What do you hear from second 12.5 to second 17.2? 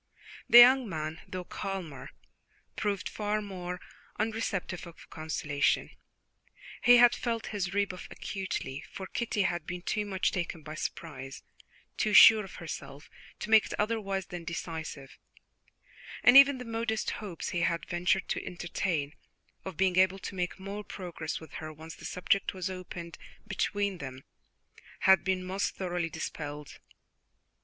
herself, to make it otherwise than decisive, and even the modest